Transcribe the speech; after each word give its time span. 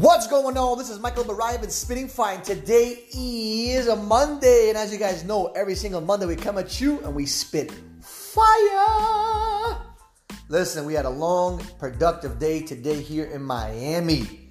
What's 0.00 0.26
going 0.26 0.56
on? 0.56 0.76
This 0.76 0.90
is 0.90 0.98
Michael 0.98 1.22
Barayev 1.22 1.62
and 1.62 1.70
Spitting 1.70 2.08
Fire. 2.08 2.40
Today 2.40 3.04
is 3.14 3.86
a 3.86 3.94
Monday, 3.94 4.68
and 4.68 4.76
as 4.76 4.92
you 4.92 4.98
guys 4.98 5.22
know, 5.22 5.52
every 5.54 5.76
single 5.76 6.00
Monday 6.00 6.26
we 6.26 6.34
come 6.34 6.58
at 6.58 6.80
you 6.80 6.98
and 7.04 7.14
we 7.14 7.26
spit 7.26 7.70
fire. 8.00 9.76
Listen, 10.48 10.84
we 10.84 10.94
had 10.94 11.04
a 11.04 11.10
long, 11.10 11.62
productive 11.78 12.40
day 12.40 12.60
today 12.60 13.00
here 13.00 13.26
in 13.26 13.40
Miami. 13.40 14.50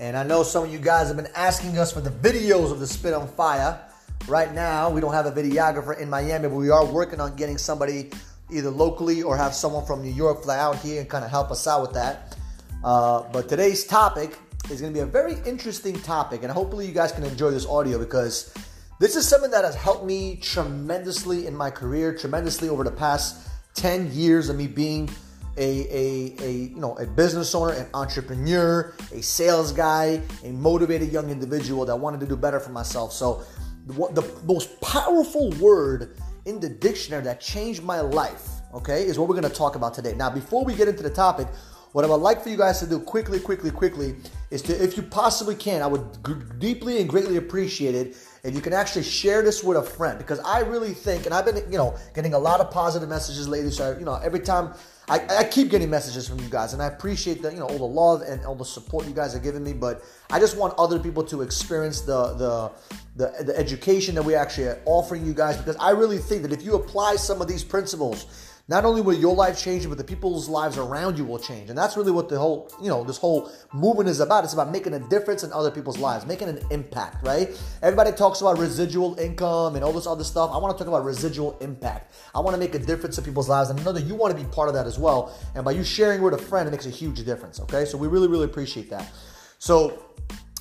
And 0.00 0.16
I 0.16 0.22
know 0.22 0.42
some 0.42 0.64
of 0.64 0.72
you 0.72 0.78
guys 0.78 1.08
have 1.08 1.16
been 1.18 1.32
asking 1.34 1.76
us 1.76 1.92
for 1.92 2.00
the 2.00 2.08
videos 2.08 2.72
of 2.72 2.80
the 2.80 2.86
Spit 2.86 3.12
on 3.12 3.28
Fire. 3.28 3.78
Right 4.26 4.54
now, 4.54 4.88
we 4.88 5.02
don't 5.02 5.12
have 5.12 5.26
a 5.26 5.32
videographer 5.32 5.98
in 6.00 6.08
Miami, 6.08 6.48
but 6.48 6.56
we 6.56 6.70
are 6.70 6.86
working 6.86 7.20
on 7.20 7.36
getting 7.36 7.58
somebody 7.58 8.10
either 8.50 8.70
locally 8.70 9.22
or 9.22 9.36
have 9.36 9.54
someone 9.54 9.84
from 9.84 10.02
New 10.02 10.14
York 10.14 10.44
fly 10.44 10.58
out 10.58 10.76
here 10.76 11.02
and 11.02 11.10
kind 11.10 11.26
of 11.26 11.30
help 11.30 11.50
us 11.50 11.66
out 11.66 11.82
with 11.82 11.92
that. 11.92 12.38
Uh, 12.82 13.22
but 13.32 13.50
today's 13.50 13.84
topic 13.84 14.38
is 14.70 14.80
going 14.80 14.92
to 14.92 14.96
be 14.98 15.02
a 15.02 15.06
very 15.06 15.36
interesting 15.44 15.98
topic, 16.00 16.42
and 16.42 16.52
hopefully, 16.52 16.86
you 16.86 16.92
guys 16.92 17.12
can 17.12 17.24
enjoy 17.24 17.50
this 17.50 17.66
audio 17.66 17.98
because 17.98 18.54
this 19.00 19.16
is 19.16 19.26
something 19.26 19.50
that 19.50 19.64
has 19.64 19.74
helped 19.74 20.04
me 20.04 20.36
tremendously 20.36 21.46
in 21.46 21.56
my 21.56 21.70
career, 21.70 22.16
tremendously 22.16 22.68
over 22.68 22.84
the 22.84 22.90
past 22.90 23.48
10 23.74 24.12
years 24.12 24.48
of 24.48 24.56
me 24.56 24.66
being 24.66 25.08
a, 25.56 25.86
a, 25.90 26.44
a 26.44 26.52
you 26.52 26.76
know 26.76 26.94
a 26.98 27.06
business 27.06 27.54
owner, 27.54 27.72
an 27.72 27.86
entrepreneur, 27.94 28.94
a 29.12 29.22
sales 29.22 29.72
guy, 29.72 30.22
a 30.44 30.50
motivated 30.50 31.12
young 31.12 31.30
individual 31.30 31.84
that 31.84 31.96
wanted 31.96 32.20
to 32.20 32.26
do 32.26 32.36
better 32.36 32.60
for 32.60 32.70
myself. 32.70 33.12
So 33.12 33.42
the, 33.86 33.92
the 34.12 34.42
most 34.44 34.80
powerful 34.80 35.50
word 35.52 36.16
in 36.44 36.60
the 36.60 36.68
dictionary 36.68 37.22
that 37.24 37.40
changed 37.40 37.82
my 37.82 38.00
life, 38.00 38.48
okay, 38.74 39.02
is 39.02 39.18
what 39.18 39.28
we're 39.28 39.38
going 39.38 39.50
to 39.50 39.56
talk 39.56 39.76
about 39.76 39.94
today. 39.94 40.14
Now, 40.14 40.30
before 40.30 40.64
we 40.64 40.74
get 40.74 40.88
into 40.88 41.02
the 41.02 41.10
topic, 41.10 41.48
what 41.92 42.04
I 42.04 42.08
would 42.08 42.16
like 42.16 42.42
for 42.42 42.48
you 42.48 42.56
guys 42.56 42.80
to 42.80 42.86
do 42.86 42.98
quickly, 42.98 43.38
quickly, 43.38 43.70
quickly 43.70 44.16
is 44.50 44.62
to, 44.62 44.82
if 44.82 44.96
you 44.96 45.02
possibly 45.02 45.54
can, 45.54 45.82
I 45.82 45.86
would 45.86 46.02
g- 46.26 46.34
deeply 46.58 47.00
and 47.00 47.08
greatly 47.08 47.36
appreciate 47.36 47.94
it 47.94 48.16
if 48.42 48.54
you 48.54 48.60
can 48.60 48.72
actually 48.72 49.04
share 49.04 49.42
this 49.42 49.62
with 49.62 49.76
a 49.76 49.82
friend 49.82 50.18
because 50.18 50.40
I 50.40 50.60
really 50.60 50.94
think, 50.94 51.26
and 51.26 51.34
I've 51.34 51.44
been, 51.44 51.56
you 51.70 51.78
know, 51.78 51.94
getting 52.14 52.34
a 52.34 52.38
lot 52.38 52.60
of 52.60 52.70
positive 52.70 53.08
messages 53.08 53.46
lately. 53.46 53.70
So, 53.70 53.96
you 53.98 54.04
know, 54.04 54.14
every 54.16 54.40
time 54.40 54.74
I, 55.08 55.20
I 55.38 55.44
keep 55.44 55.68
getting 55.68 55.90
messages 55.90 56.28
from 56.28 56.40
you 56.40 56.48
guys, 56.48 56.72
and 56.72 56.82
I 56.82 56.86
appreciate 56.86 57.42
the, 57.42 57.52
you 57.52 57.58
know, 57.58 57.66
all 57.66 57.78
the 57.78 57.84
love 57.84 58.22
and 58.22 58.44
all 58.46 58.54
the 58.54 58.64
support 58.64 59.06
you 59.06 59.12
guys 59.12 59.34
are 59.34 59.40
giving 59.40 59.62
me. 59.62 59.72
But 59.72 60.02
I 60.30 60.38
just 60.38 60.56
want 60.56 60.74
other 60.78 60.98
people 60.98 61.22
to 61.24 61.42
experience 61.42 62.00
the 62.00 62.34
the 62.34 62.70
the, 63.16 63.44
the 63.44 63.58
education 63.58 64.14
that 64.14 64.22
we 64.22 64.34
actually 64.34 64.68
are 64.68 64.80
offering 64.86 65.26
you 65.26 65.34
guys 65.34 65.58
because 65.58 65.76
I 65.76 65.90
really 65.90 66.18
think 66.18 66.42
that 66.42 66.52
if 66.52 66.62
you 66.62 66.76
apply 66.76 67.16
some 67.16 67.42
of 67.42 67.48
these 67.48 67.62
principles 67.62 68.51
not 68.68 68.84
only 68.84 69.00
will 69.00 69.14
your 69.14 69.34
life 69.34 69.60
change, 69.60 69.88
but 69.88 69.98
the 69.98 70.04
people's 70.04 70.48
lives 70.48 70.78
around 70.78 71.18
you 71.18 71.24
will 71.24 71.38
change. 71.38 71.68
And 71.68 71.76
that's 71.76 71.96
really 71.96 72.12
what 72.12 72.28
the 72.28 72.38
whole, 72.38 72.72
you 72.80 72.88
know, 72.88 73.02
this 73.02 73.18
whole 73.18 73.50
movement 73.72 74.08
is 74.08 74.20
about. 74.20 74.44
It's 74.44 74.52
about 74.52 74.70
making 74.70 74.94
a 74.94 75.00
difference 75.00 75.42
in 75.42 75.52
other 75.52 75.70
people's 75.70 75.98
lives, 75.98 76.24
making 76.26 76.48
an 76.48 76.60
impact, 76.70 77.26
right? 77.26 77.50
Everybody 77.82 78.12
talks 78.12 78.40
about 78.40 78.58
residual 78.58 79.18
income 79.18 79.74
and 79.74 79.84
all 79.84 79.92
this 79.92 80.06
other 80.06 80.24
stuff. 80.24 80.50
I 80.52 80.58
want 80.58 80.76
to 80.76 80.78
talk 80.78 80.88
about 80.88 81.04
residual 81.04 81.58
impact. 81.60 82.14
I 82.34 82.40
want 82.40 82.54
to 82.54 82.58
make 82.58 82.74
a 82.74 82.78
difference 82.78 83.18
in 83.18 83.24
people's 83.24 83.48
lives. 83.48 83.70
And 83.70 83.80
I 83.80 83.82
know 83.82 83.92
that 83.92 84.04
you 84.04 84.14
want 84.14 84.36
to 84.36 84.42
be 84.42 84.48
part 84.50 84.68
of 84.68 84.74
that 84.74 84.86
as 84.86 84.98
well. 84.98 85.36
And 85.54 85.64
by 85.64 85.72
you 85.72 85.82
sharing 85.82 86.22
with 86.22 86.34
a 86.34 86.38
friend, 86.38 86.68
it 86.68 86.70
makes 86.70 86.86
a 86.86 86.90
huge 86.90 87.24
difference, 87.24 87.58
okay? 87.60 87.84
So 87.84 87.98
we 87.98 88.06
really, 88.06 88.28
really 88.28 88.44
appreciate 88.44 88.88
that. 88.90 89.10
So 89.58 90.04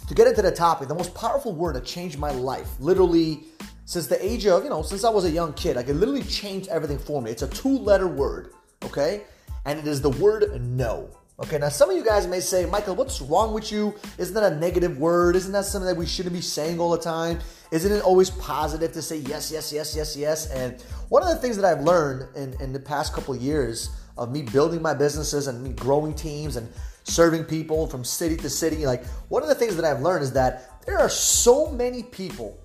to 0.08 0.16
get 0.16 0.28
into 0.28 0.42
the 0.42 0.52
topic, 0.52 0.88
the 0.88 0.96
most 0.96 1.14
powerful 1.14 1.54
word 1.54 1.76
that 1.76 1.86
changed 1.86 2.20
my 2.20 2.32
life, 2.32 2.68
literally 2.80 3.46
since 3.92 4.08
the 4.08 4.26
age 4.26 4.48
of, 4.48 4.64
you 4.64 4.70
know, 4.70 4.84
since 4.84 5.04
I 5.04 5.10
was 5.10 5.26
a 5.26 5.30
young 5.30 5.52
kid. 5.52 5.76
Like 5.76 5.90
it 5.90 5.96
literally 5.96 6.24
changed 6.24 6.70
everything 6.70 6.98
for 6.98 7.22
me. 7.22 7.30
It's 7.30 7.42
a 7.42 7.48
two 7.50 7.78
letter 7.78 8.08
word, 8.08 8.54
okay? 8.86 9.24
And 9.66 9.78
it 9.78 9.86
is 9.86 10.02
the 10.02 10.12
word 10.12 10.62
no. 10.62 11.10
Okay, 11.42 11.58
now 11.58 11.68
some 11.68 11.90
of 11.90 11.98
you 11.98 12.04
guys 12.06 12.26
may 12.26 12.40
say, 12.40 12.66
Michael, 12.66 12.96
what's 12.96 13.20
wrong 13.20 13.54
with 13.54 13.70
you? 13.70 13.94
Isn't 14.18 14.34
that 14.36 14.50
a 14.50 14.56
negative 14.56 14.98
word? 14.98 15.36
Isn't 15.36 15.52
that 15.52 15.66
something 15.66 15.88
that 15.88 15.98
we 15.98 16.06
shouldn't 16.06 16.34
be 16.34 16.40
saying 16.40 16.80
all 16.80 16.92
the 16.92 17.00
time? 17.00 17.40
Isn't 17.74 17.92
it 17.92 18.02
always 18.02 18.30
positive 18.30 18.94
to 18.94 19.02
say 19.02 19.18
yes, 19.18 19.52
yes, 19.52 19.74
yes, 19.74 19.94
yes, 19.94 20.16
yes? 20.16 20.50
And 20.52 20.82
one 21.10 21.22
of 21.22 21.28
the 21.28 21.36
things 21.36 21.58
that 21.58 21.66
I've 21.66 21.84
learned 21.84 22.34
in, 22.38 22.54
in 22.62 22.72
the 22.72 22.80
past 22.80 23.12
couple 23.14 23.34
of 23.34 23.42
years 23.42 23.90
of 24.18 24.32
me 24.32 24.44
building 24.44 24.82
my 24.82 24.94
businesses 24.94 25.48
and 25.48 25.62
me 25.62 25.72
growing 25.72 26.14
teams 26.14 26.56
and 26.56 26.72
serving 27.04 27.44
people 27.44 27.88
from 27.88 28.06
city 28.06 28.38
to 28.38 28.50
city, 28.50 28.86
like 28.86 29.06
one 29.28 29.44
of 29.44 29.50
the 29.50 29.56
things 29.56 29.76
that 29.76 29.84
I've 29.84 30.02
learned 30.02 30.24
is 30.24 30.32
that 30.32 30.86
there 30.86 30.98
are 30.98 31.10
so 31.10 31.70
many 31.70 32.04
people 32.04 32.58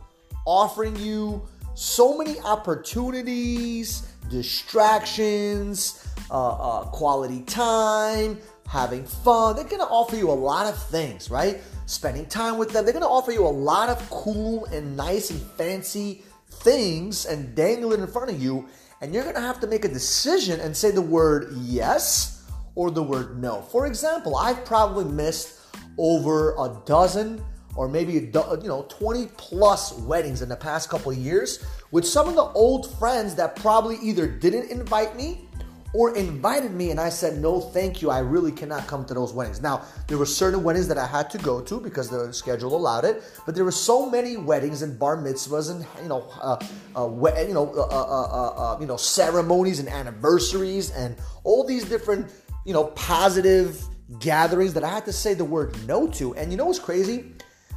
offering 0.46 0.96
you 0.96 1.46
so 1.74 2.16
many 2.16 2.40
opportunities, 2.40 4.08
distractions, 4.30 6.08
uh, 6.30 6.48
uh, 6.48 6.84
quality 6.86 7.42
time, 7.42 8.38
having 8.66 9.04
fun. 9.04 9.54
They're 9.54 9.64
gonna 9.64 9.84
offer 9.84 10.16
you 10.16 10.30
a 10.30 10.32
lot 10.32 10.66
of 10.66 10.82
things, 10.84 11.30
right? 11.30 11.60
Spending 11.86 12.26
time 12.26 12.58
with 12.58 12.70
them. 12.72 12.84
They're 12.84 12.94
gonna 12.94 13.06
offer 13.06 13.32
you 13.32 13.46
a 13.46 13.48
lot 13.48 13.88
of 13.88 14.08
cool 14.10 14.64
and 14.66 14.96
nice 14.96 15.30
and 15.30 15.40
fancy 15.40 16.22
things 16.50 17.26
and 17.26 17.54
dangle 17.54 17.92
it 17.92 18.00
in 18.00 18.06
front 18.06 18.30
of 18.30 18.42
you. 18.42 18.66
And 19.00 19.12
you're 19.12 19.24
gonna 19.24 19.40
have 19.40 19.60
to 19.60 19.66
make 19.66 19.84
a 19.84 19.88
decision 19.88 20.60
and 20.60 20.76
say 20.76 20.90
the 20.90 21.02
word 21.02 21.52
yes 21.60 22.44
or 22.74 22.90
the 22.90 23.02
word 23.02 23.40
no. 23.40 23.62
For 23.62 23.86
example, 23.86 24.36
I've 24.36 24.64
probably 24.64 25.04
missed 25.04 25.60
over 25.98 26.54
a 26.58 26.82
dozen 26.86 27.42
or 27.76 27.88
maybe 27.88 28.12
you 28.12 28.30
know 28.32 28.86
20 28.88 29.26
plus 29.36 29.92
weddings 30.00 30.42
in 30.42 30.48
the 30.48 30.56
past 30.56 30.88
couple 30.88 31.12
of 31.12 31.18
years 31.18 31.64
with 31.90 32.06
some 32.06 32.28
of 32.28 32.34
the 32.34 32.42
old 32.42 32.90
friends 32.98 33.34
that 33.34 33.56
probably 33.56 33.96
either 34.02 34.26
didn't 34.26 34.70
invite 34.70 35.16
me 35.16 35.46
or 35.94 36.14
invited 36.16 36.72
me 36.72 36.90
and 36.90 37.00
I 37.00 37.08
said 37.08 37.38
no 37.38 37.60
thank 37.60 38.02
you 38.02 38.10
I 38.10 38.18
really 38.18 38.52
cannot 38.52 38.86
come 38.86 39.04
to 39.06 39.14
those 39.14 39.32
weddings. 39.32 39.62
Now 39.62 39.84
there 40.08 40.18
were 40.18 40.26
certain 40.26 40.62
weddings 40.62 40.88
that 40.88 40.98
I 40.98 41.06
had 41.06 41.30
to 41.30 41.38
go 41.38 41.60
to 41.62 41.80
because 41.80 42.10
the 42.10 42.32
schedule 42.32 42.74
allowed 42.76 43.04
it, 43.04 43.22
but 43.46 43.54
there 43.54 43.64
were 43.64 43.72
so 43.72 44.10
many 44.10 44.36
weddings 44.36 44.82
and 44.82 44.98
bar 44.98 45.16
mitzvahs 45.16 45.70
and 45.70 45.86
you 46.02 46.08
know 46.08 46.28
uh, 46.40 46.58
uh, 46.98 47.06
we- 47.06 47.30
you 47.46 47.54
know 47.54 47.72
uh, 47.74 47.82
uh, 47.82 48.02
uh, 48.02 48.74
uh, 48.74 48.80
you 48.80 48.86
know 48.86 48.96
ceremonies 48.96 49.78
and 49.78 49.88
anniversaries 49.88 50.90
and 50.90 51.16
all 51.44 51.64
these 51.64 51.84
different 51.84 52.30
you 52.64 52.72
know 52.72 52.84
positive 52.88 53.80
gatherings 54.18 54.74
that 54.74 54.84
I 54.84 54.88
had 54.88 55.04
to 55.06 55.12
say 55.12 55.34
the 55.34 55.44
word 55.44 55.76
no 55.86 56.06
to. 56.08 56.34
And 56.34 56.50
you 56.50 56.58
know 56.58 56.66
what's 56.66 56.78
crazy? 56.78 57.32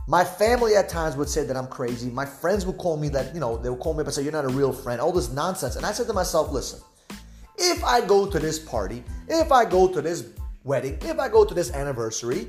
My 0.10 0.24
family 0.24 0.76
at 0.76 0.90
times 0.90 1.16
would 1.18 1.30
say 1.30 1.44
that 1.44 1.56
I'm 1.56 1.68
crazy. 1.68 2.10
My 2.10 2.26
friends 2.26 2.66
would 2.66 2.80
call 2.80 2.98
me 2.98 3.10
that, 3.10 3.32
you 3.32 3.40
know, 3.40 3.58
they 3.58 3.70
would 3.70 3.80
call 3.80 3.94
me 3.94 4.02
up 4.02 4.08
and 4.08 4.14
say, 4.16 4.24
You're 4.24 4.32
not 4.32 4.44
a 4.44 4.48
real 4.50 4.74
friend, 4.74 5.00
all 5.00 5.12
this 5.12 5.30
nonsense. 5.30 5.76
And 5.76 5.86
I 5.86 5.92
said 5.92 6.08
to 6.08 6.14
myself, 6.14 6.52
Listen, 6.52 6.80
if 7.60 7.84
I 7.84 8.04
go 8.04 8.26
to 8.26 8.40
this 8.40 8.58
party, 8.58 9.04
if 9.28 9.52
I 9.52 9.66
go 9.66 9.88
to 9.88 10.02
this 10.02 10.30
wedding, 10.64 10.98
if 11.04 11.20
I 11.20 11.30
go 11.30 11.46
to 11.46 11.54
this 11.54 11.72
anniversary, 11.74 12.48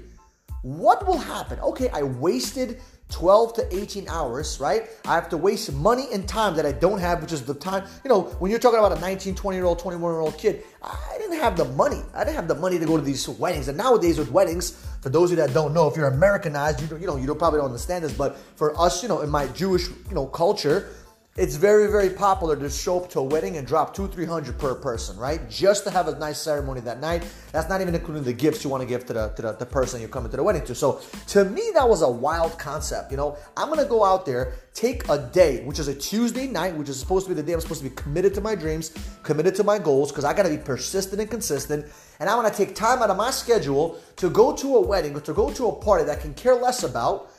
what 0.62 1.06
will 1.06 1.19
happen? 1.19 1.60
Okay, 1.60 1.91
I 1.91 2.03
wasted 2.03 2.81
12 3.10 3.54
to 3.54 3.76
18 3.76 4.09
hours, 4.09 4.59
right? 4.60 4.88
I 5.04 5.15
have 5.15 5.28
to 5.31 5.37
waste 5.37 5.72
money 5.72 6.06
and 6.12 6.28
time 6.28 6.56
that 6.56 6.66
I 6.66 6.72
don't 6.72 6.98
have, 6.98 7.22
which 7.22 7.32
is 7.32 7.43
the 7.44 7.54
time, 7.54 7.87
you 8.04 8.09
know, 8.09 8.22
when 8.38 8.50
you're 8.50 8.60
talking 8.60 8.78
about 8.78 8.97
a 8.97 9.00
19, 9.00 9.34
20 9.34 9.56
year 9.56 9.65
old, 9.66 9.78
21 9.78 10.12
year 10.12 10.21
old 10.21 10.38
kid, 10.38 10.65
I 10.82 11.16
didn't 11.19 11.38
have 11.38 11.56
the 11.56 11.66
money. 11.66 12.03
I 12.15 12.25
didn't 12.25 12.37
have 12.37 12.48
the 12.48 12.54
money 12.54 12.78
to 12.78 12.87
go 12.87 12.97
to 12.97 13.03
these 13.03 13.28
weddings. 13.28 13.69
And 13.69 13.76
nowadays 13.76 14.19
with 14.19 14.31
weddings, 14.31 14.71
for 15.00 15.10
those 15.10 15.31
of 15.31 15.38
you 15.38 15.44
that 15.44 15.54
don't 15.54 15.75
know, 15.75 15.88
if 15.88 15.97
you're 15.97 16.09
Americanized, 16.09 16.81
you, 16.81 16.98
you 16.98 17.06
know, 17.06 17.16
you 17.16 17.26
don't 17.26 17.38
probably 17.38 17.59
don't 17.59 17.66
understand 17.66 18.04
this, 18.04 18.12
but 18.12 18.38
for 18.56 18.78
us, 18.81 19.03
you 19.03 19.09
know, 19.09 19.21
in 19.21 19.31
my 19.31 19.47
Jewish, 19.48 19.88
you 19.88 20.15
know, 20.15 20.27
culture, 20.27 20.88
it's 21.37 21.55
very, 21.55 21.87
very 21.87 22.11
popular 22.11 22.57
to 22.57 22.69
show 22.69 23.01
up 23.01 23.09
to 23.11 23.21
a 23.21 23.23
wedding 23.23 23.57
and 23.57 23.65
drop 23.65 23.95
two, 23.95 24.09
three 24.09 24.25
hundred 24.25 24.59
per 24.59 24.75
person, 24.75 25.17
right? 25.17 25.49
Just 25.49 25.85
to 25.85 25.91
have 25.91 26.09
a 26.09 26.19
nice 26.19 26.39
ceremony 26.41 26.81
that 26.81 27.01
night. 27.01 27.25
That's 27.53 27.69
not 27.69 27.81
even 27.81 27.95
including 27.95 28.25
the 28.25 28.33
gifts 28.33 28.65
you 28.65 28.69
want 28.69 28.83
to 28.83 28.87
give 28.87 29.07
to 29.07 29.13
the 29.13 29.29
to 29.29 29.43
the, 29.43 29.53
the 29.53 29.65
person 29.65 30.01
you're 30.01 30.11
coming 30.11 30.31
to 30.33 30.37
the 30.37 30.43
wedding 30.43 30.65
to. 30.65 30.75
So 30.75 31.01
to 31.29 31.45
me, 31.45 31.71
that 31.75 31.89
was 31.89 32.03
a 32.03 32.11
wild 32.11 32.59
concept. 32.59 33.13
You 33.13 33.17
know, 33.17 33.37
I'm 33.57 33.69
gonna 33.69 33.85
go 33.85 34.05
out 34.05 34.27
there, 34.27 34.55
take 34.75 35.09
a 35.09 35.19
day, 35.33 35.63
which 35.65 35.79
is 35.79 35.87
a 35.87 35.95
Tuesday 35.95 36.49
night, 36.49 36.75
which 36.75 36.89
is 36.89 36.99
supposed 36.99 37.27
to 37.27 37.31
be 37.31 37.41
the 37.41 37.45
day 37.45 37.53
I'm 37.53 37.61
supposed 37.61 37.83
to 37.85 37.89
be 37.89 37.95
committed 37.95 38.35
to 38.35 38.41
my 38.41 38.57
dreams, 38.57 38.93
committed 39.23 39.55
to 39.55 39.65
my 39.65 39.79
goals, 39.79 40.10
because 40.10 40.25
I 40.25 40.34
gotta 40.34 40.51
be 40.51 40.59
persistent 40.59 41.21
and 41.21 41.31
consistent. 41.31 41.87
And 42.19 42.28
I'm 42.28 42.37
gonna 42.43 42.53
take 42.53 42.75
time 42.75 43.03
out 43.03 43.09
of 43.09 43.16
my 43.16 43.31
schedule 43.31 44.01
to 44.16 44.31
go 44.31 44.54
to 44.57 44.77
a 44.77 44.81
wedding 44.81 45.15
or 45.15 45.21
to 45.21 45.33
go 45.33 45.53
to 45.53 45.69
a 45.69 45.77
party 45.77 46.04
that 46.04 46.19
I 46.19 46.21
can 46.21 46.34
care 46.34 46.57
less 46.57 46.83
about 46.83 47.31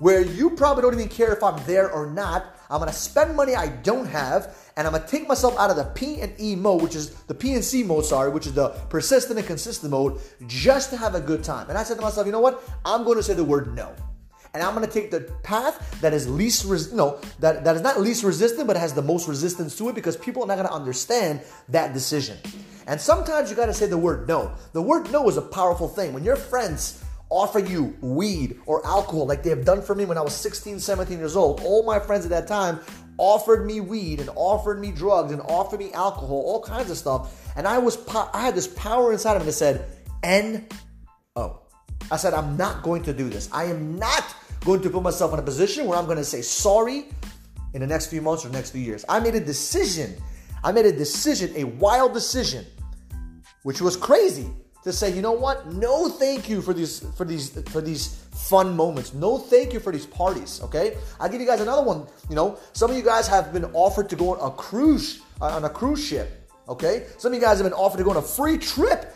where 0.00 0.20
you 0.20 0.50
probably 0.50 0.82
don't 0.82 0.94
even 0.94 1.08
care 1.08 1.32
if 1.32 1.42
I'm 1.42 1.60
there 1.64 1.90
or 1.90 2.08
not. 2.08 2.54
I'm 2.70 2.80
gonna 2.80 2.92
spend 2.92 3.34
money 3.34 3.54
I 3.54 3.68
don't 3.68 4.06
have, 4.06 4.54
and 4.76 4.86
I'm 4.86 4.92
gonna 4.92 5.06
take 5.06 5.26
myself 5.26 5.58
out 5.58 5.70
of 5.70 5.76
the 5.76 5.84
P 5.84 6.20
and 6.20 6.38
E 6.38 6.54
mode, 6.54 6.82
which 6.82 6.94
is 6.94 7.10
the 7.24 7.34
P 7.34 7.54
and 7.54 7.64
C 7.64 7.82
mode, 7.82 8.04
sorry, 8.04 8.30
which 8.30 8.46
is 8.46 8.52
the 8.52 8.70
persistent 8.90 9.38
and 9.38 9.46
consistent 9.46 9.90
mode, 9.90 10.20
just 10.46 10.90
to 10.90 10.96
have 10.96 11.14
a 11.14 11.20
good 11.20 11.42
time. 11.42 11.68
And 11.68 11.78
I 11.78 11.82
said 11.82 11.96
to 11.96 12.02
myself, 12.02 12.26
you 12.26 12.32
know 12.32 12.40
what? 12.40 12.62
I'm 12.84 13.04
gonna 13.04 13.22
say 13.22 13.34
the 13.34 13.44
word 13.44 13.74
no. 13.74 13.94
And 14.54 14.62
I'm 14.62 14.74
gonna 14.74 14.86
take 14.86 15.10
the 15.10 15.20
path 15.42 16.00
that 16.00 16.12
is 16.12 16.28
least, 16.28 16.64
res- 16.64 16.92
know, 16.92 17.20
that, 17.40 17.64
that 17.64 17.76
is 17.76 17.82
not 17.82 18.00
least 18.00 18.24
resistant, 18.24 18.66
but 18.66 18.76
has 18.76 18.92
the 18.92 19.02
most 19.02 19.28
resistance 19.28 19.76
to 19.78 19.88
it 19.88 19.94
because 19.94 20.16
people 20.16 20.42
are 20.42 20.46
not 20.46 20.56
gonna 20.56 20.72
understand 20.74 21.40
that 21.68 21.92
decision. 21.92 22.38
And 22.86 23.00
sometimes 23.00 23.50
you 23.50 23.56
gotta 23.56 23.74
say 23.74 23.86
the 23.86 23.98
word 23.98 24.26
no. 24.28 24.52
The 24.72 24.82
word 24.82 25.10
no 25.12 25.28
is 25.28 25.36
a 25.36 25.42
powerful 25.42 25.88
thing. 25.88 26.12
When 26.12 26.24
your 26.24 26.36
friends 26.36 27.04
offer 27.30 27.58
you 27.58 27.96
weed 28.00 28.58
or 28.66 28.84
alcohol 28.86 29.26
like 29.26 29.42
they 29.42 29.50
have 29.50 29.64
done 29.64 29.82
for 29.82 29.94
me 29.94 30.04
when 30.04 30.16
I 30.16 30.22
was 30.22 30.34
16, 30.34 30.80
17 30.80 31.18
years 31.18 31.36
old. 31.36 31.60
All 31.62 31.84
my 31.84 31.98
friends 31.98 32.24
at 32.24 32.30
that 32.30 32.46
time 32.46 32.80
offered 33.18 33.66
me 33.66 33.80
weed 33.80 34.20
and 34.20 34.30
offered 34.34 34.80
me 34.80 34.92
drugs 34.92 35.32
and 35.32 35.42
offered 35.42 35.80
me 35.80 35.92
alcohol, 35.92 36.42
all 36.46 36.62
kinds 36.62 36.90
of 36.90 36.96
stuff. 36.96 37.52
And 37.56 37.66
I 37.66 37.78
was 37.78 37.98
I 38.08 38.42
had 38.42 38.54
this 38.54 38.68
power 38.68 39.12
inside 39.12 39.36
of 39.36 39.42
me 39.42 39.46
that 39.46 39.52
said 39.52 39.86
N 40.22 40.66
O. 41.36 41.60
I 42.10 42.16
said, 42.16 42.32
I'm 42.32 42.56
not 42.56 42.82
going 42.82 43.02
to 43.02 43.12
do 43.12 43.28
this. 43.28 43.50
I 43.52 43.64
am 43.64 43.98
not 43.98 44.24
going 44.64 44.80
to 44.82 44.90
put 44.90 45.02
myself 45.02 45.32
in 45.34 45.38
a 45.38 45.42
position 45.42 45.86
where 45.86 45.98
I'm 45.98 46.06
going 46.06 46.16
to 46.16 46.24
say 46.24 46.42
sorry 46.42 47.06
in 47.74 47.80
the 47.80 47.86
next 47.86 48.06
few 48.06 48.22
months 48.22 48.46
or 48.46 48.48
next 48.50 48.70
few 48.70 48.80
years. 48.80 49.04
I 49.08 49.20
made 49.20 49.34
a 49.34 49.40
decision. 49.40 50.14
I 50.64 50.72
made 50.72 50.86
a 50.86 50.92
decision, 50.92 51.52
a 51.54 51.64
wild 51.64 52.14
decision, 52.14 52.64
which 53.62 53.80
was 53.80 53.96
crazy 53.96 54.50
to 54.88 54.96
say, 54.96 55.12
you 55.14 55.22
know 55.22 55.32
what? 55.32 55.66
No, 55.72 56.08
thank 56.08 56.48
you 56.48 56.60
for 56.62 56.74
these 56.74 57.00
for 57.16 57.24
these 57.24 57.50
for 57.70 57.80
these 57.80 58.24
fun 58.32 58.74
moments. 58.74 59.14
No, 59.14 59.38
thank 59.38 59.72
you 59.72 59.80
for 59.80 59.92
these 59.92 60.06
parties. 60.06 60.60
Okay, 60.64 60.96
I'll 61.20 61.28
give 61.28 61.40
you 61.40 61.46
guys 61.46 61.60
another 61.60 61.82
one. 61.82 62.06
You 62.28 62.34
know, 62.34 62.58
some 62.72 62.90
of 62.90 62.96
you 62.96 63.02
guys 63.02 63.28
have 63.28 63.52
been 63.52 63.66
offered 63.66 64.08
to 64.10 64.16
go 64.16 64.34
on 64.34 64.52
a 64.52 64.54
cruise 64.54 65.22
uh, 65.40 65.56
on 65.56 65.64
a 65.64 65.70
cruise 65.70 66.04
ship. 66.04 66.50
Okay, 66.68 67.06
some 67.18 67.32
of 67.32 67.36
you 67.36 67.40
guys 67.40 67.58
have 67.58 67.64
been 67.64 67.72
offered 67.72 67.98
to 67.98 68.04
go 68.04 68.10
on 68.10 68.16
a 68.16 68.22
free 68.22 68.58
trip 68.58 69.14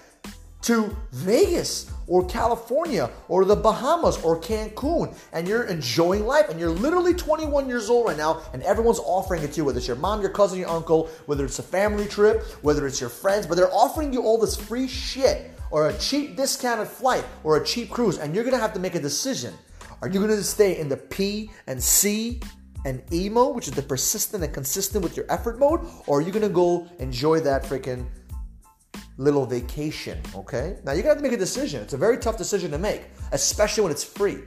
to 0.62 0.96
Vegas 1.10 1.90
or 2.06 2.24
California 2.26 3.10
or 3.28 3.44
the 3.44 3.56
Bahamas 3.56 4.22
or 4.22 4.40
Cancun 4.40 5.14
and 5.32 5.48
you're 5.48 5.64
enjoying 5.64 6.24
life 6.24 6.48
and 6.50 6.58
you're 6.58 6.70
literally 6.70 7.14
21 7.14 7.68
years 7.68 7.90
old 7.90 8.06
right 8.06 8.16
now 8.16 8.42
and 8.52 8.62
everyone's 8.62 9.00
offering 9.00 9.42
it 9.42 9.52
to 9.52 9.56
you, 9.56 9.64
whether 9.64 9.78
it's 9.78 9.88
your 9.88 9.96
mom, 9.96 10.20
your 10.20 10.30
cousin, 10.30 10.60
your 10.60 10.68
uncle, 10.68 11.08
whether 11.26 11.44
it's 11.44 11.58
a 11.58 11.64
family 11.64 12.06
trip, 12.06 12.44
whether 12.62 12.86
it's 12.86 13.00
your 13.00 13.10
friends, 13.10 13.44
but 13.44 13.56
they're 13.56 13.74
offering 13.74 14.12
you 14.12 14.22
all 14.22 14.38
this 14.38 14.56
free 14.56 14.86
shit 14.86 15.50
or 15.72 15.88
a 15.88 15.98
cheap 15.98 16.36
discounted 16.36 16.86
flight 16.86 17.24
or 17.42 17.56
a 17.56 17.64
cheap 17.64 17.90
cruise 17.90 18.18
and 18.18 18.34
you're 18.34 18.44
gonna 18.44 18.58
have 18.58 18.74
to 18.74 18.78
make 18.78 18.94
a 18.94 19.00
decision. 19.00 19.52
Are 20.00 20.08
you 20.08 20.20
gonna 20.20 20.42
stay 20.42 20.78
in 20.78 20.88
the 20.88 20.96
P 20.96 21.50
and 21.66 21.82
C 21.82 22.40
and 22.84 23.02
E 23.12 23.28
mode, 23.28 23.56
which 23.56 23.68
is 23.68 23.74
the 23.74 23.82
persistent 23.82 24.44
and 24.44 24.52
consistent 24.52 25.02
with 25.02 25.16
your 25.16 25.26
effort 25.30 25.58
mode, 25.58 25.80
or 26.06 26.18
are 26.18 26.20
you 26.20 26.30
gonna 26.30 26.48
go 26.48 26.86
enjoy 26.98 27.40
that 27.40 27.64
freaking 27.64 28.06
little 29.16 29.46
vacation, 29.46 30.20
okay? 30.34 30.76
Now 30.84 30.92
you 30.92 31.02
gotta 31.02 31.14
have 31.14 31.18
to 31.18 31.22
make 31.22 31.32
a 31.32 31.36
decision. 31.36 31.82
It's 31.82 31.94
a 31.94 31.98
very 31.98 32.18
tough 32.18 32.36
decision 32.36 32.70
to 32.72 32.78
make, 32.78 33.04
especially 33.32 33.82
when 33.84 33.92
it's 33.92 34.04
free. 34.04 34.38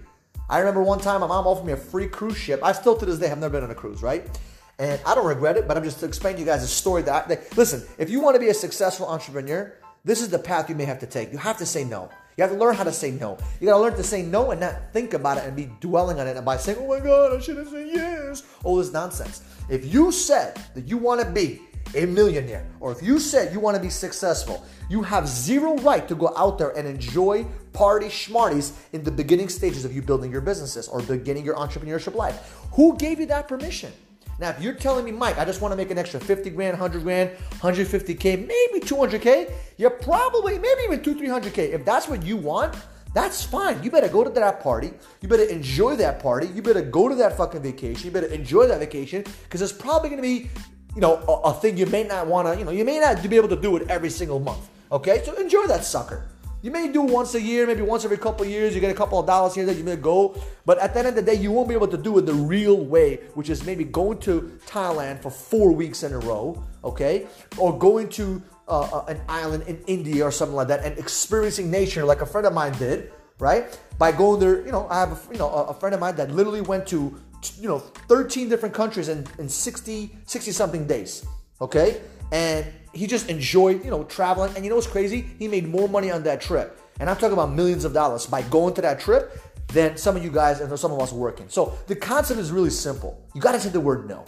I 0.48 0.60
remember 0.60 0.84
one 0.84 1.00
time 1.00 1.22
my 1.22 1.28
mom 1.28 1.48
offered 1.48 1.66
me 1.66 1.74
a 1.74 1.78
free 1.78 2.08
cruise 2.08 2.38
ship. 2.38 2.60
I 2.62 2.72
still 2.72 2.96
to 2.98 3.06
this 3.06 3.18
day 3.18 3.28
have 3.28 3.40
never 3.40 3.54
been 3.54 3.64
on 3.64 3.72
a 3.72 3.76
cruise, 3.76 4.04
right? 4.04 4.30
And 4.78 5.00
I 5.06 5.16
don't 5.16 5.26
regret 5.26 5.58
it, 5.58 5.68
but 5.68 5.78
I'm 5.78 5.84
just 5.84 6.04
explaining 6.04 6.38
to 6.38 6.42
you 6.42 6.46
guys 6.46 6.62
a 6.62 6.68
story 6.68 7.02
that, 7.04 7.30
that 7.30 7.58
listen, 7.58 7.88
if 7.98 8.10
you 8.10 8.20
want 8.20 8.36
to 8.36 8.40
be 8.40 8.50
a 8.50 8.54
successful 8.54 9.08
entrepreneur, 9.08 9.74
this 10.06 10.22
is 10.22 10.30
the 10.30 10.40
path 10.40 10.70
you 10.70 10.76
may 10.76 10.86
have 10.86 11.00
to 11.00 11.08
take. 11.08 11.32
You 11.32 11.38
have 11.40 11.58
to 11.58 11.66
say 11.66 11.84
no. 11.84 12.10
You 12.38 12.44
have 12.44 12.52
to 12.52 12.58
learn 12.58 12.76
how 12.76 12.84
to 12.84 12.92
say 12.92 13.12
no. 13.12 13.38
You 13.60 13.68
gotta 13.68 13.82
learn 13.82 13.96
to 13.96 14.04
say 14.04 14.22
no 14.22 14.52
and 14.52 14.60
not 14.60 14.94
think 14.94 15.14
about 15.14 15.38
it 15.38 15.46
and 15.46 15.56
be 15.56 15.72
dwelling 15.80 16.20
on 16.20 16.28
it 16.28 16.36
and 16.36 16.46
by 16.46 16.58
saying, 16.58 16.78
oh 16.80 16.88
my 16.88 17.00
God, 17.00 17.36
I 17.36 17.40
should 17.40 17.58
have 17.58 17.70
said 17.70 17.88
yes. 17.88 18.44
All 18.64 18.76
this 18.76 18.92
nonsense. 18.92 19.42
If 19.70 19.92
you 19.92 20.12
said 20.12 20.60
that 20.76 20.88
you 20.88 20.98
wanna 20.98 21.30
be 21.30 21.62
a 21.96 22.06
millionaire, 22.06 22.68
or 22.80 22.92
if 22.92 23.02
you 23.02 23.20
said 23.20 23.54
you 23.54 23.60
want 23.60 23.78
to 23.78 23.82
be 23.82 23.90
successful, 23.90 24.66
you 24.90 25.02
have 25.02 25.28
zero 25.28 25.78
right 25.78 26.08
to 26.08 26.16
go 26.16 26.34
out 26.36 26.58
there 26.58 26.72
and 26.72 26.88
enjoy 26.88 27.46
party 27.74 28.08
schmarties 28.08 28.74
in 28.92 29.04
the 29.04 29.12
beginning 29.12 29.50
stages 29.50 29.86
of 29.86 29.96
you 29.96 30.02
building 30.02 30.32
your 30.32 30.42
businesses 30.42 30.88
or 30.88 31.02
beginning 31.04 31.46
your 31.46 31.56
entrepreneurship 31.56 32.16
life. 32.16 32.56
Who 32.74 32.98
gave 32.98 33.20
you 33.20 33.28
that 33.28 33.48
permission? 33.48 33.94
Now, 34.40 34.50
if 34.50 34.62
you're 34.62 34.74
telling 34.74 35.06
me, 35.06 35.12
Mike, 35.12 35.38
I 35.38 35.46
just 35.46 35.62
want 35.62 35.72
to 35.72 35.76
make 35.76 35.92
an 35.92 35.98
extra 35.98 36.20
50 36.20 36.50
grand, 36.52 36.74
100 36.74 37.04
grand, 37.04 37.32
150K, 37.60 38.40
maybe 38.40 38.86
200K, 38.86 39.52
you're 39.78 39.90
probably, 39.90 40.60
maybe 40.60 40.82
even 40.84 41.02
two, 41.02 41.16
300K. 41.16 41.72
If 41.74 41.86
that's 41.86 42.08
what 42.08 42.24
you 42.24 42.36
want, 42.36 42.76
that's 43.14 43.44
fine. 43.44 43.82
You 43.82 43.90
better 43.90 44.10
go 44.10 44.26
to 44.26 44.30
that 44.32 44.62
party. 44.62 44.92
You 45.22 45.30
better 45.30 45.44
enjoy 45.44 45.96
that 45.98 46.20
party. 46.20 46.48
You 46.48 46.62
better 46.62 46.82
go 46.82 47.08
to 47.08 47.16
that 47.16 47.38
fucking 47.38 47.62
vacation. 47.62 48.08
You 48.08 48.12
better 48.12 48.28
enjoy 48.28 48.68
that 48.68 48.80
vacation 48.80 49.24
because 49.44 49.62
it's 49.62 49.72
probably 49.72 50.10
going 50.10 50.22
to 50.22 50.28
be 50.28 50.50
you 50.96 51.02
know, 51.02 51.18
a, 51.28 51.50
a 51.50 51.54
thing 51.54 51.78
you 51.78 51.86
may 51.86 52.04
not 52.04 52.26
want 52.26 52.48
to, 52.48 52.58
you 52.58 52.66
know, 52.66 52.72
you 52.72 52.86
may 52.86 53.00
not 53.00 53.22
be 53.22 53.36
able 53.36 53.50
to 53.50 53.56
do 53.56 53.76
it 53.76 53.90
every 53.90 54.10
single 54.10 54.40
month. 54.40 54.70
Okay, 54.92 55.22
so 55.26 55.34
enjoy 55.34 55.68
that 55.68 55.84
sucker. 55.84 56.26
You 56.66 56.72
may 56.72 56.88
do 56.88 57.04
once 57.04 57.36
a 57.36 57.40
year, 57.40 57.68
maybe 57.68 57.84
once 57.84 58.06
every 58.06 58.18
couple 58.18 58.44
years. 58.44 58.74
You 58.74 58.82
get 58.82 58.90
a 58.90 58.96
couple 58.96 59.20
of 59.20 59.28
dollars 59.28 59.54
here 59.54 59.68
that 59.68 59.78
you 59.78 59.84
may 59.84 59.98
go, 59.98 60.36
but 60.66 60.80
at 60.80 60.94
the 60.94 61.00
end 61.00 61.10
of 61.10 61.14
the 61.14 61.22
day, 61.22 61.36
you 61.36 61.52
won't 61.52 61.70
be 61.70 61.76
able 61.76 61.88
to 61.90 61.96
do 61.96 62.18
it 62.18 62.26
the 62.26 62.34
real 62.34 62.84
way, 62.84 63.18
which 63.36 63.52
is 63.52 63.64
maybe 63.68 63.84
going 63.84 64.18
to 64.22 64.60
Thailand 64.66 65.22
for 65.22 65.30
four 65.30 65.72
weeks 65.72 66.02
in 66.02 66.12
a 66.12 66.18
row, 66.18 66.64
okay, 66.84 67.28
or 67.60 67.78
going 67.78 68.10
to 68.18 68.42
uh, 68.68 68.80
uh, 68.82 69.06
an 69.10 69.22
island 69.30 69.62
in 69.68 69.80
India 69.86 70.26
or 70.26 70.32
something 70.32 70.56
like 70.56 70.70
that 70.70 70.84
and 70.84 70.98
experiencing 70.98 71.70
nature 71.70 72.04
like 72.04 72.22
a 72.22 72.26
friend 72.26 72.48
of 72.48 72.54
mine 72.56 72.74
did, 72.80 73.12
right? 73.38 73.80
By 74.00 74.12
going 74.12 74.40
there, 74.40 74.66
you 74.66 74.72
know, 74.72 74.88
I 74.90 75.02
have 75.02 75.12
a, 75.12 75.34
you 75.34 75.38
know 75.38 75.52
a 75.52 75.74
friend 75.76 75.94
of 75.94 76.02
mine 76.02 76.16
that 76.16 76.32
literally 76.32 76.62
went 76.62 76.88
to 76.88 77.16
you 77.60 77.70
know 77.70 77.78
13 77.78 78.50
different 78.50 78.74
countries 78.74 79.08
in, 79.08 79.28
in 79.38 79.48
60 79.48 80.18
60 80.26 80.52
something 80.52 80.88
days 80.88 81.28
okay 81.62 82.02
and 82.32 82.66
he 82.96 83.08
just 83.08 83.30
enjoyed 83.30 83.84
you 83.84 83.92
know 83.92 84.04
traveling. 84.06 84.54
And 84.56 84.64
you 84.64 84.70
know 84.70 84.76
what's 84.76 84.88
crazy? 84.88 85.26
He 85.38 85.48
made 85.48 85.68
more 85.68 85.88
money 85.88 86.12
on 86.12 86.24
that 86.24 86.42
trip. 86.42 86.80
And 87.00 87.10
i'm 87.10 87.18
talking 87.18 87.34
about 87.34 87.52
millions 87.52 87.84
of 87.84 87.94
dollars. 87.94 88.26
By 88.26 88.42
going 88.44 88.74
to 88.76 88.82
that 88.82 89.00
trip 89.00 89.38
than 89.68 89.98
some 89.98 90.16
of 90.16 90.24
you 90.24 90.32
guys 90.32 90.62
and 90.62 90.80
some 90.80 90.92
of 90.92 91.02
us 91.02 91.12
working. 91.12 91.48
So 91.50 91.78
the 91.88 91.96
concept 91.96 92.40
is 92.40 92.52
really 92.52 92.70
simple. 92.70 93.22
You 93.34 93.42
got 93.42 93.52
to 93.54 93.60
say 93.60 93.70
the 93.70 93.80
word 93.80 94.08
no. 94.08 94.26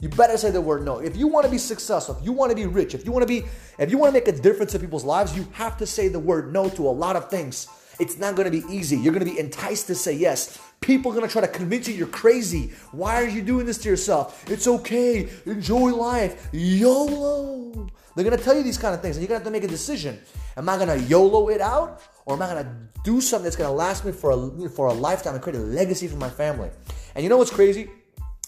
You 0.00 0.10
better 0.10 0.36
say 0.36 0.50
the 0.50 0.60
word 0.60 0.84
no. 0.84 0.98
If 0.98 1.16
you 1.16 1.26
want 1.26 1.46
to 1.46 1.50
be 1.50 1.56
successful, 1.56 2.16
if 2.18 2.24
you 2.24 2.32
want 2.32 2.50
to 2.50 2.56
be 2.56 2.66
rich, 2.66 2.94
if 2.94 3.06
you 3.06 3.12
want 3.12 3.22
to 3.22 3.26
be, 3.26 3.46
if 3.78 3.90
you 3.90 3.96
want 3.96 4.10
to 4.10 4.20
make 4.20 4.28
a 4.28 4.38
difference 4.38 4.74
in 4.74 4.80
people's 4.82 5.04
lives, 5.04 5.34
you 5.34 5.46
have 5.52 5.78
to 5.78 5.86
say 5.86 6.08
the 6.08 6.18
word 6.18 6.52
no 6.52 6.68
to 6.68 6.86
a 6.86 6.90
lot 6.90 7.16
of 7.16 7.30
things. 7.30 7.66
It's 7.98 8.18
not 8.18 8.34
going 8.36 8.50
to 8.50 8.60
be 8.60 8.64
easy. 8.72 8.96
You're 8.96 9.12
going 9.12 9.24
to 9.24 9.32
be 9.32 9.38
enticed 9.38 9.86
to 9.86 9.94
say 9.94 10.12
yes. 10.12 10.58
People 10.80 11.12
are 11.12 11.14
going 11.14 11.26
to 11.26 11.32
try 11.32 11.40
to 11.40 11.48
convince 11.48 11.88
you 11.88 11.94
you're 11.94 12.06
crazy. 12.06 12.72
Why 12.92 13.22
are 13.22 13.28
you 13.28 13.42
doing 13.42 13.66
this 13.66 13.78
to 13.78 13.88
yourself? 13.88 14.48
It's 14.50 14.66
okay. 14.66 15.28
Enjoy 15.46 15.94
life. 15.94 16.48
YOLO. 16.52 17.88
They're 18.14 18.24
going 18.24 18.36
to 18.36 18.42
tell 18.42 18.56
you 18.56 18.62
these 18.62 18.78
kind 18.78 18.94
of 18.94 19.02
things, 19.02 19.16
and 19.16 19.22
you're 19.22 19.28
going 19.28 19.40
to 19.40 19.44
have 19.44 19.52
to 19.52 19.58
make 19.60 19.64
a 19.64 19.72
decision. 19.72 20.18
Am 20.56 20.68
I 20.68 20.76
going 20.76 20.88
to 20.88 20.98
YOLO 21.06 21.48
it 21.48 21.60
out, 21.60 22.02
or 22.24 22.34
am 22.34 22.42
I 22.42 22.52
going 22.52 22.64
to 22.64 23.00
do 23.04 23.20
something 23.20 23.44
that's 23.44 23.56
going 23.56 23.68
to 23.68 23.74
last 23.74 24.04
me 24.04 24.12
for 24.12 24.30
a, 24.30 24.68
for 24.68 24.86
a 24.88 24.92
lifetime 24.92 25.34
and 25.34 25.42
create 25.42 25.58
a 25.58 25.62
legacy 25.62 26.08
for 26.08 26.16
my 26.16 26.30
family? 26.30 26.70
And 27.14 27.22
you 27.22 27.28
know 27.28 27.36
what's 27.36 27.50
crazy? 27.50 27.90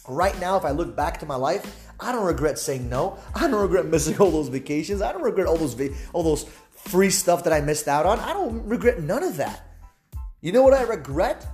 Right 0.08 0.38
now, 0.40 0.56
if 0.56 0.64
I 0.64 0.70
look 0.70 0.96
back 0.96 1.20
to 1.20 1.26
my 1.26 1.36
life, 1.36 1.88
I 2.00 2.12
don't 2.12 2.24
regret 2.24 2.58
saying 2.58 2.88
no. 2.88 3.18
I 3.34 3.40
don't 3.48 3.60
regret 3.60 3.86
missing 3.86 4.16
all 4.18 4.30
those 4.30 4.48
vacations. 4.48 5.02
I 5.02 5.12
don't 5.12 5.22
regret 5.22 5.46
all 5.46 5.56
those 5.56 5.78
all 6.12 6.22
those 6.22 6.46
free 6.84 7.10
stuff 7.10 7.44
that 7.44 7.52
I 7.52 7.60
missed 7.60 7.88
out 7.88 8.06
on. 8.06 8.18
I 8.20 8.32
don't 8.32 8.66
regret 8.66 9.02
none 9.02 9.22
of 9.22 9.36
that. 9.36 9.64
You 10.40 10.52
know 10.52 10.62
what 10.62 10.74
I 10.74 10.82
regret? 10.82 11.46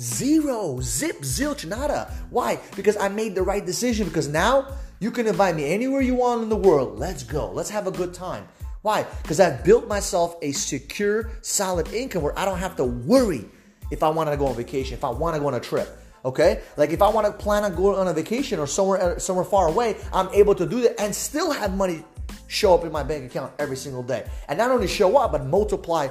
Zero, 0.00 0.80
zip, 0.80 1.20
zilch, 1.20 1.64
nada. 1.66 2.12
Why? 2.30 2.58
Because 2.74 2.96
I 2.96 3.08
made 3.08 3.34
the 3.34 3.42
right 3.42 3.64
decision. 3.64 4.08
Because 4.08 4.28
now 4.28 4.68
you 5.00 5.10
can 5.10 5.26
invite 5.26 5.54
me 5.54 5.72
anywhere 5.72 6.00
you 6.00 6.14
want 6.14 6.42
in 6.42 6.48
the 6.48 6.56
world. 6.56 6.98
Let's 6.98 7.22
go. 7.22 7.50
Let's 7.50 7.70
have 7.70 7.86
a 7.86 7.92
good 7.92 8.12
time. 8.14 8.46
Why? 8.82 9.06
Because 9.22 9.38
I've 9.38 9.64
built 9.64 9.86
myself 9.86 10.36
a 10.42 10.52
secure, 10.52 11.30
solid 11.40 11.92
income 11.92 12.22
where 12.22 12.36
I 12.38 12.44
don't 12.44 12.58
have 12.58 12.76
to 12.76 12.84
worry 12.84 13.48
if 13.92 14.02
I 14.02 14.08
want 14.08 14.30
to 14.30 14.36
go 14.36 14.46
on 14.46 14.56
vacation, 14.56 14.94
if 14.94 15.04
I 15.04 15.10
want 15.10 15.36
to 15.36 15.40
go 15.40 15.46
on 15.46 15.54
a 15.54 15.60
trip. 15.60 15.98
Okay, 16.24 16.62
like 16.76 16.90
if 16.90 17.02
I 17.02 17.08
want 17.08 17.26
to 17.26 17.32
plan 17.32 17.64
on 17.64 17.74
going 17.74 17.98
on 17.98 18.06
a 18.06 18.12
vacation 18.12 18.60
or 18.60 18.66
somewhere 18.68 19.18
somewhere 19.18 19.44
far 19.44 19.66
away, 19.66 19.96
I'm 20.12 20.28
able 20.28 20.54
to 20.54 20.66
do 20.66 20.80
that 20.82 21.00
and 21.00 21.12
still 21.12 21.50
have 21.50 21.76
money 21.76 22.04
show 22.48 22.74
up 22.74 22.84
in 22.84 22.92
my 22.92 23.02
bank 23.02 23.24
account 23.24 23.52
every 23.58 23.76
single 23.76 24.02
day. 24.02 24.26
And 24.48 24.58
not 24.58 24.70
only 24.70 24.88
show 24.88 25.16
up, 25.16 25.32
but 25.32 25.44
multiply 25.46 26.08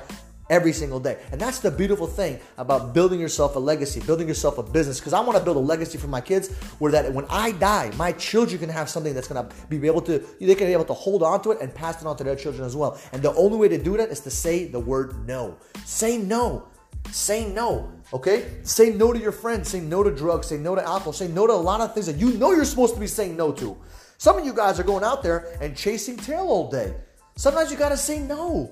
every 0.52 0.74
single 0.74 1.00
day. 1.00 1.18
And 1.32 1.40
that's 1.40 1.60
the 1.60 1.72
beautiful 1.72 2.06
thing 2.06 2.40
about 2.58 2.94
building 2.94 3.20
yourself 3.20 3.56
a 3.56 3.60
legacy, 3.60 4.02
building 4.02 4.28
yourself 4.28 4.58
a 4.58 4.64
business. 4.64 5.00
Because 5.00 5.14
I 5.14 5.22
want 5.22 5.38
to 5.40 5.44
build 5.44 5.56
a 5.56 5.62
legacy 5.62 5.98
for 5.98 6.08
my 6.08 6.20
kids 6.20 6.54
where 6.80 6.92
that 6.92 7.12
when 7.14 7.26
I 7.30 7.54
die, 7.54 7.92
my 7.96 8.12
children 8.12 8.60
can 8.60 8.70
have 8.70 8.90
something 8.90 9.14
that's 9.14 9.30
to 9.30 9.50
be 9.70 9.88
able 9.88 10.02
to, 10.02 10.20
they 10.40 10.56
can 10.56 10.68
be 10.68 10.74
able 10.74 10.86
to 10.86 10.94
hold 10.94 11.24
on 11.24 11.42
to 11.44 11.52
it 11.52 11.62
and 11.62 11.74
pass 11.74 12.02
it 12.02 12.06
on 12.06 12.18
to 12.18 12.24
their 12.24 12.36
children 12.36 12.66
as 12.66 12.76
well. 12.76 13.00
And 13.14 13.22
the 13.22 13.34
only 13.36 13.58
way 13.58 13.70
to 13.70 13.82
do 13.82 13.96
that 13.98 14.10
is 14.10 14.20
to 14.22 14.30
say 14.30 14.66
the 14.66 14.80
word 14.80 15.26
no. 15.26 15.56
Say 15.86 16.18
no. 16.18 16.68
Say 17.12 17.48
no. 17.52 17.90
Okay? 18.14 18.58
Say 18.64 18.92
no 18.92 19.14
to 19.14 19.20
your 19.20 19.32
friends. 19.32 19.70
Say 19.70 19.80
no 19.80 20.04
to 20.04 20.12
drugs. 20.12 20.48
Say 20.48 20.58
no 20.58 20.76
to 20.76 20.84
alcohol. 20.84 21.14
Say 21.14 21.30
no 21.30 21.48
to 21.48 21.54
a 21.54 21.56
lot 21.56 21.80
of 21.80 21.94
things 21.94 22.08
that 22.08 22.18
you 22.18 22.34
know 22.34 22.52
you're 22.52 22.66
supposed 22.66 22.94
to 22.94 23.00
be 23.00 23.08
saying 23.08 23.38
no 23.38 23.54
to. 23.54 23.78
Some 24.22 24.38
of 24.38 24.46
you 24.46 24.54
guys 24.54 24.80
are 24.80 24.84
going 24.84 25.04
out 25.04 25.24
there 25.24 25.48
and 25.62 25.76
chasing 25.76 26.16
tail 26.16 26.42
all 26.42 26.70
day. 26.70 26.94
Sometimes 27.38 27.72
you 27.72 27.76
gotta 27.76 27.98
say 27.98 28.20
no. 28.20 28.72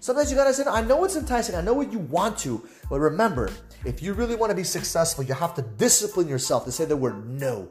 Sometimes 0.00 0.28
you 0.28 0.36
gotta 0.36 0.52
say 0.52 0.64
no. 0.64 0.72
I 0.72 0.80
know 0.80 1.04
it's 1.04 1.14
enticing, 1.14 1.54
I 1.54 1.60
know 1.60 1.72
what 1.72 1.92
you 1.92 2.00
want 2.00 2.36
to, 2.38 2.66
but 2.90 2.98
remember, 2.98 3.48
if 3.84 4.02
you 4.02 4.12
really 4.12 4.34
wanna 4.34 4.56
be 4.56 4.64
successful, 4.64 5.22
you 5.22 5.34
have 5.34 5.54
to 5.54 5.62
discipline 5.62 6.26
yourself 6.26 6.64
to 6.64 6.72
say 6.72 6.84
the 6.84 6.96
word 6.96 7.28
no. 7.28 7.68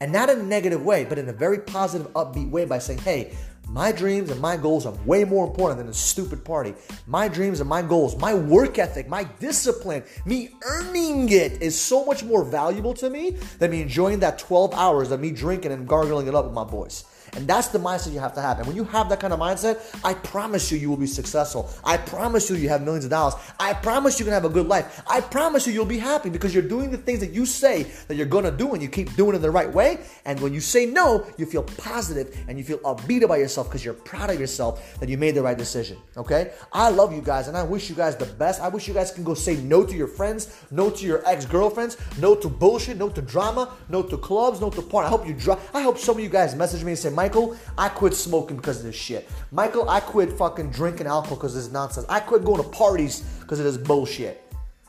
And 0.00 0.10
not 0.10 0.28
in 0.28 0.40
a 0.40 0.42
negative 0.42 0.84
way, 0.84 1.04
but 1.04 1.18
in 1.18 1.28
a 1.28 1.32
very 1.32 1.60
positive, 1.60 2.12
upbeat 2.14 2.50
way 2.50 2.64
by 2.64 2.80
saying, 2.80 2.98
hey, 2.98 3.36
my 3.68 3.90
dreams 3.92 4.30
and 4.30 4.40
my 4.40 4.56
goals 4.56 4.86
are 4.86 4.94
way 5.04 5.24
more 5.24 5.46
important 5.46 5.78
than 5.78 5.88
a 5.88 5.94
stupid 5.94 6.44
party. 6.44 6.74
My 7.06 7.28
dreams 7.28 7.60
and 7.60 7.68
my 7.68 7.82
goals, 7.82 8.16
my 8.16 8.32
work 8.32 8.78
ethic, 8.78 9.08
my 9.08 9.24
discipline, 9.40 10.04
me 10.24 10.50
earning 10.62 11.28
it 11.30 11.60
is 11.60 11.78
so 11.78 12.04
much 12.04 12.22
more 12.22 12.44
valuable 12.44 12.94
to 12.94 13.10
me 13.10 13.30
than 13.58 13.72
me 13.72 13.82
enjoying 13.82 14.20
that 14.20 14.38
12 14.38 14.72
hours 14.74 15.10
of 15.10 15.20
me 15.20 15.30
drinking 15.30 15.72
and 15.72 15.86
gargling 15.86 16.28
it 16.28 16.34
up 16.34 16.44
with 16.44 16.54
my 16.54 16.64
boys. 16.64 17.04
And 17.36 17.46
that's 17.46 17.68
the 17.68 17.78
mindset 17.78 18.12
you 18.12 18.18
have 18.18 18.34
to 18.34 18.40
have. 18.40 18.58
And 18.58 18.66
when 18.66 18.76
you 18.76 18.84
have 18.84 19.10
that 19.10 19.20
kind 19.20 19.32
of 19.32 19.38
mindset, 19.38 19.78
I 20.02 20.14
promise 20.14 20.72
you, 20.72 20.78
you 20.78 20.88
will 20.88 20.96
be 20.96 21.06
successful. 21.06 21.70
I 21.84 21.98
promise 21.98 22.48
you, 22.48 22.56
you 22.56 22.70
have 22.70 22.82
millions 22.82 23.04
of 23.04 23.10
dollars. 23.10 23.34
I 23.60 23.74
promise 23.74 24.18
you 24.18 24.24
can 24.24 24.32
have 24.32 24.46
a 24.46 24.48
good 24.48 24.66
life. 24.66 25.02
I 25.06 25.20
promise 25.20 25.66
you, 25.66 25.72
you'll 25.74 25.84
be 25.84 25.98
happy 25.98 26.30
because 26.30 26.54
you're 26.54 26.62
doing 26.62 26.90
the 26.90 26.96
things 26.96 27.20
that 27.20 27.32
you 27.32 27.44
say 27.44 27.84
that 28.08 28.16
you're 28.16 28.26
gonna 28.26 28.50
do 28.50 28.72
and 28.72 28.82
you 28.82 28.88
keep 28.88 29.14
doing 29.16 29.36
it 29.36 29.40
the 29.40 29.50
right 29.50 29.70
way. 29.70 29.98
And 30.24 30.40
when 30.40 30.54
you 30.54 30.60
say 30.60 30.86
no, 30.86 31.26
you 31.36 31.44
feel 31.44 31.62
positive 31.62 32.36
and 32.48 32.56
you 32.56 32.64
feel 32.64 32.78
upbeat 32.78 33.22
about 33.22 33.38
yourself 33.38 33.68
because 33.68 33.84
you're 33.84 33.94
proud 33.94 34.30
of 34.30 34.40
yourself 34.40 34.98
that 35.00 35.08
you 35.08 35.18
made 35.18 35.34
the 35.34 35.42
right 35.42 35.58
decision. 35.58 35.98
Okay? 36.16 36.52
I 36.72 36.88
love 36.88 37.12
you 37.12 37.20
guys 37.20 37.48
and 37.48 37.56
I 37.56 37.62
wish 37.62 37.90
you 37.90 37.96
guys 37.96 38.16
the 38.16 38.24
best. 38.24 38.62
I 38.62 38.68
wish 38.68 38.88
you 38.88 38.94
guys 38.94 39.12
can 39.12 39.24
go 39.24 39.34
say 39.34 39.56
no 39.56 39.84
to 39.84 39.94
your 39.94 40.08
friends, 40.08 40.64
no 40.70 40.88
to 40.88 41.04
your 41.04 41.26
ex 41.28 41.44
girlfriends, 41.44 41.98
no 42.18 42.34
to 42.34 42.48
bullshit, 42.48 42.96
no 42.96 43.10
to 43.10 43.20
drama, 43.20 43.74
no 43.90 44.02
to 44.02 44.16
clubs, 44.16 44.60
no 44.60 44.70
to 44.70 44.80
porn. 44.80 45.04
I 45.04 45.08
hope 45.08 45.26
you 45.26 45.34
drop. 45.34 45.60
I 45.74 45.82
hope 45.82 45.98
some 45.98 46.16
of 46.16 46.22
you 46.22 46.30
guys 46.30 46.54
message 46.54 46.82
me 46.82 46.92
and 46.92 46.98
say, 46.98 47.10
Michael, 47.26 47.56
I 47.76 47.88
quit 47.88 48.14
smoking 48.14 48.56
because 48.56 48.78
of 48.78 48.84
this 48.84 48.94
shit. 48.94 49.28
Michael, 49.50 49.90
I 49.90 49.98
quit 49.98 50.32
fucking 50.34 50.70
drinking 50.70 51.08
alcohol 51.08 51.38
because 51.38 51.56
of 51.56 51.64
this 51.64 51.72
nonsense. 51.72 52.06
I 52.08 52.20
quit 52.20 52.44
going 52.44 52.62
to 52.62 52.68
parties 52.68 53.22
because 53.40 53.58
of 53.58 53.64
this 53.64 53.76
bullshit. 53.76 54.44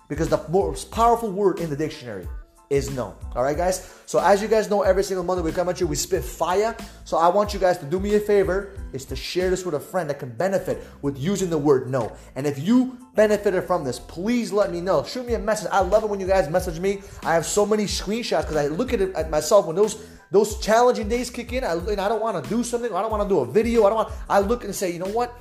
Because 0.07 0.29
the 0.29 0.47
most 0.49 0.91
powerful 0.91 1.31
word 1.31 1.59
in 1.59 1.71
the 1.71 1.75
dictionary 1.75 2.27
is 2.69 2.91
no. 2.91 3.15
All 3.35 3.41
right, 3.41 3.57
guys. 3.57 3.91
So 4.05 4.19
as 4.19 4.39
you 4.39 4.47
guys 4.47 4.69
know, 4.69 4.83
every 4.83 5.03
single 5.03 5.23
Monday 5.23 5.41
we 5.41 5.51
come 5.51 5.67
at 5.67 5.79
you, 5.79 5.87
we 5.87 5.95
spit 5.95 6.23
fire. 6.23 6.75
So 7.05 7.17
I 7.17 7.27
want 7.29 7.55
you 7.55 7.59
guys 7.59 7.79
to 7.79 7.85
do 7.85 7.99
me 7.99 8.13
a 8.13 8.19
favor, 8.19 8.77
is 8.93 9.03
to 9.05 9.15
share 9.15 9.49
this 9.49 9.65
with 9.65 9.73
a 9.73 9.79
friend 9.79 10.07
that 10.11 10.19
can 10.19 10.29
benefit 10.29 10.83
with 11.01 11.17
using 11.17 11.49
the 11.49 11.57
word 11.57 11.89
no. 11.89 12.15
And 12.35 12.45
if 12.45 12.59
you 12.59 12.99
benefited 13.15 13.63
from 13.63 13.83
this, 13.83 13.97
please 13.97 14.51
let 14.51 14.71
me 14.71 14.79
know. 14.79 15.03
Shoot 15.03 15.25
me 15.25 15.33
a 15.33 15.39
message. 15.39 15.69
I 15.71 15.79
love 15.79 16.03
it 16.03 16.09
when 16.11 16.19
you 16.19 16.27
guys 16.27 16.49
message 16.49 16.79
me. 16.79 17.01
I 17.23 17.33
have 17.33 17.47
so 17.47 17.65
many 17.65 17.85
screenshots 17.85 18.41
because 18.41 18.57
I 18.57 18.67
look 18.67 18.93
at 18.93 19.01
it 19.01 19.15
at 19.15 19.31
myself 19.31 19.65
when 19.65 19.75
those 19.75 20.05
those 20.31 20.59
challenging 20.59 21.07
days 21.07 21.29
kick 21.29 21.53
in. 21.53 21.63
I, 21.63 21.73
and 21.73 22.01
I 22.01 22.09
don't 22.09 22.21
want 22.21 22.43
to 22.43 22.49
do 22.49 22.63
something. 22.63 22.93
I 22.93 23.01
don't 23.01 23.11
want 23.11 23.23
to 23.23 23.29
do 23.29 23.39
a 23.39 23.45
video. 23.45 23.85
I 23.85 23.89
don't 23.89 23.97
want. 23.97 24.13
I 24.29 24.39
look 24.39 24.63
and 24.63 24.75
say, 24.75 24.91
you 24.91 24.99
know 24.99 25.07
what? 25.07 25.33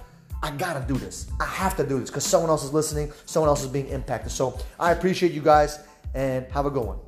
I 0.43 0.51
gotta 0.51 0.85
do 0.87 0.95
this. 0.95 1.29
I 1.41 1.47
have 1.47 1.77
to 1.77 1.87
do 1.87 1.99
this 1.99 2.11
because 2.11 2.25
someone 2.25 2.51
else 2.51 2.63
is 2.63 2.73
listening. 2.73 3.13
Someone 3.25 3.49
else 3.49 3.63
is 3.63 3.69
being 3.69 3.89
impacted. 3.89 4.31
So 4.31 4.59
I 4.79 4.93
appreciate 4.93 5.33
you 5.33 5.41
guys 5.41 5.81
and 6.15 6.47
have 6.53 6.67
a 6.67 6.71
good 6.71 6.85
one. 6.85 6.99